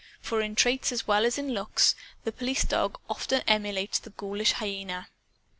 For, 0.19 0.41
in 0.41 0.55
traits 0.55 0.91
as 0.91 1.05
well 1.07 1.27
as 1.27 1.37
in 1.37 1.53
looks, 1.53 1.93
the 2.23 2.31
police 2.31 2.63
dog 2.65 2.97
often 3.07 3.41
emulates 3.45 3.99
the 3.99 4.09
ghoulish 4.09 4.53
hyena. 4.53 5.09